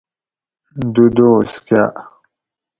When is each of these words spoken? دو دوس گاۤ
دو 0.93 1.05
دوس 1.15 1.51
گاۤ 1.67 1.93